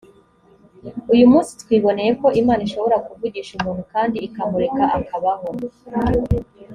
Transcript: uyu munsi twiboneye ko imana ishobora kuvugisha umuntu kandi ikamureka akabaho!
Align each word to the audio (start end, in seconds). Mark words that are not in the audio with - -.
uyu 1.13 1.25
munsi 1.31 1.51
twiboneye 1.61 2.11
ko 2.21 2.27
imana 2.41 2.61
ishobora 2.67 2.97
kuvugisha 3.05 3.51
umuntu 3.55 3.83
kandi 3.93 4.17
ikamureka 4.27 4.83
akabaho! 4.97 5.47